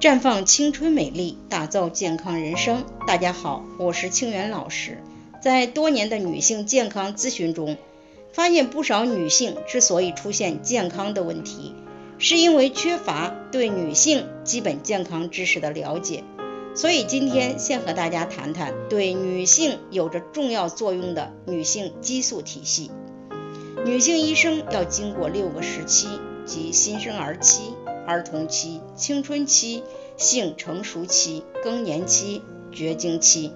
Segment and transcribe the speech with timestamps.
[0.00, 2.84] 绽放青春美丽，打造健康人生。
[3.04, 5.02] 大家好，我是清源老师。
[5.42, 7.76] 在多年的女性健康咨询中，
[8.32, 11.74] 发现不少女性之所以出现健康的问题，
[12.16, 16.22] 是因为缺乏对女性基本健康知识的了解。
[16.76, 22.92] 所以今天先和大家谈谈对女性有着重要作用的女性激素体系。
[23.84, 26.06] 女性一生要经过六个时期，
[26.48, 27.74] 及新生儿期。
[28.06, 29.84] 儿童期、青春期、
[30.16, 33.52] 性成熟期、更年期、绝经期。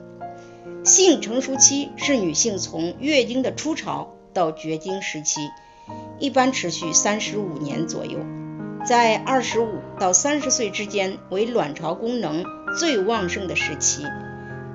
[0.84, 5.40] 性成熟期是女性从月经的初潮到绝经时期，
[6.18, 8.18] 一般持续三十五年左右。
[8.84, 12.44] 在二十五到三十岁之间为卵巢功能
[12.78, 14.04] 最旺盛的时期，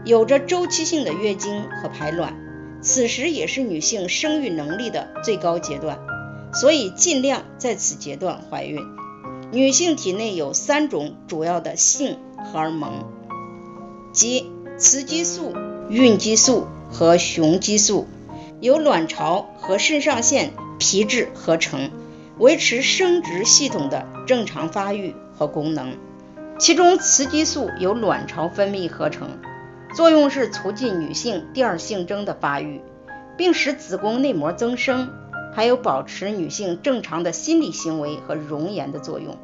[0.06, 2.34] 有着周期性的月经和排卵，
[2.82, 6.00] 此时也是女性生育能力的最高阶段，
[6.60, 8.84] 所以尽量在此阶段怀孕。
[9.52, 13.06] 女性体内有三种主要的性荷尔蒙，
[14.12, 15.54] 即雌激素、
[15.90, 18.08] 孕激素和雄激素，
[18.60, 21.92] 由卵巢和肾上腺皮质合成，
[22.40, 25.96] 维持生殖系统的正常发育和功能。
[26.60, 29.38] 其中，雌激素由卵巢分泌合成，
[29.96, 32.82] 作用是促进女性第二性征的发育，
[33.38, 35.10] 并使子宫内膜增生。
[35.58, 39.36] 还有保持女性正常的心理行为和容颜的作用。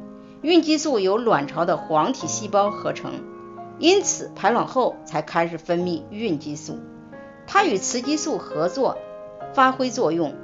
[0.42, 3.14] 孕激素由卵巢的黄体细胞合成，
[3.80, 6.78] 因此排卵后才开始分泌孕激素。
[7.48, 8.96] 它与雌激素合作
[9.54, 10.36] 发挥作用，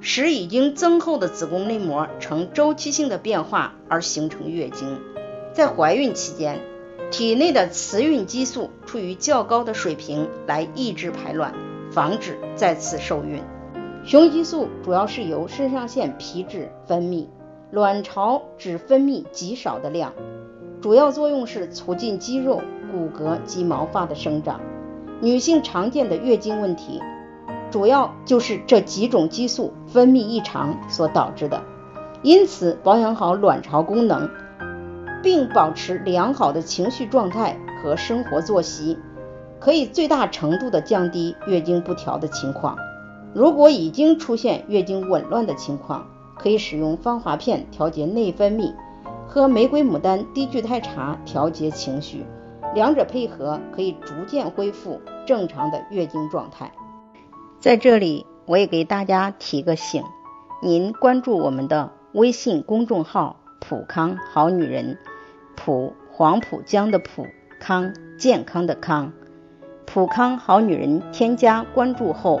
[0.00, 5.00] 使已经增厚的子宫内膜呈周期性的变化而形成月经。
[5.52, 6.60] 在怀孕期间，
[7.10, 11.52] 体内的雌孕激素处于较高的水平，来抑制排卵，
[11.90, 13.42] 防止再次受孕。
[14.06, 17.26] 雄激素主要是由肾上腺皮质分泌，
[17.72, 20.12] 卵巢只分泌极少的量，
[20.80, 24.60] 主要作用是促进肌肉、骨骼及毛发的生长。
[25.20, 27.02] 女性常见的月经问题，
[27.68, 31.60] 主要就是这几种激素分泌异常所导致的。
[32.22, 34.30] 因此，保养好卵巢功能，
[35.20, 38.96] 并保持良好的情绪状态和生活作息，
[39.58, 42.78] 可以最大程度的降低月经不调的情况。
[43.36, 46.06] 如果已经出现月经紊乱的情况，
[46.38, 48.72] 可以使用芳华片调节内分泌，
[49.28, 52.24] 喝玫瑰牡丹低聚肽茶调节情绪，
[52.74, 56.72] 两者配合可以逐渐恢复正常的月经状态。
[57.60, 60.02] 在这里，我也给大家提个醒：
[60.62, 64.96] 您关注我们的微信公众号“普康好女人”，
[65.54, 67.26] 普黄浦江的普
[67.60, 69.12] 康健康的康，
[69.84, 72.40] 普康好女人，添加关注后。